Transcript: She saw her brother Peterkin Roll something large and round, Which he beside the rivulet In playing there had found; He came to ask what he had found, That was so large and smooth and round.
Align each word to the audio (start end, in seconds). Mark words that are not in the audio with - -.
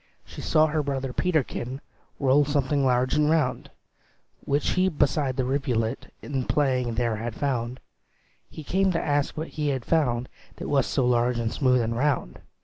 She 0.25 0.41
saw 0.41 0.65
her 0.65 0.81
brother 0.81 1.13
Peterkin 1.13 1.79
Roll 2.17 2.43
something 2.43 2.83
large 2.83 3.13
and 3.13 3.29
round, 3.29 3.69
Which 4.43 4.71
he 4.71 4.89
beside 4.89 5.37
the 5.37 5.45
rivulet 5.45 6.11
In 6.23 6.45
playing 6.45 6.95
there 6.95 7.17
had 7.17 7.35
found; 7.35 7.79
He 8.49 8.63
came 8.63 8.91
to 8.93 8.99
ask 8.99 9.37
what 9.37 9.49
he 9.49 9.67
had 9.67 9.85
found, 9.85 10.27
That 10.55 10.69
was 10.69 10.87
so 10.87 11.05
large 11.05 11.37
and 11.37 11.53
smooth 11.53 11.81
and 11.81 11.95
round. 11.95 12.39